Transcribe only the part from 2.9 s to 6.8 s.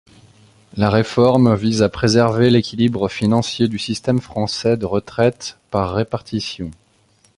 financier du système français de retraites par répartition.